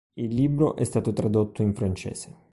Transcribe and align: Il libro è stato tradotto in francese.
Il 0.15 0.33
libro 0.33 0.77
è 0.77 0.83
stato 0.83 1.13
tradotto 1.13 1.61
in 1.61 1.75
francese. 1.75 2.35